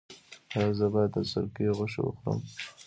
ایا 0.55 0.69
زه 0.79 0.87
باید 0.93 1.11
د 1.15 1.17
زرکې 1.31 1.67
غوښه 1.77 2.01
وخورم؟ 2.03 2.39